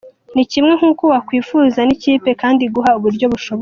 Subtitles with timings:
[0.35, 3.59] Ni kimwe n'uko wakwifuzwa n’indi kipe kandi iguha uburyo bushoboka.